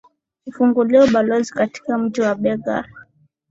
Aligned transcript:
kufungua 0.45 1.03
ubalozi 1.05 1.53
katika 1.53 1.97
mji 1.97 2.21
wa 2.21 2.35
begal 2.35 2.85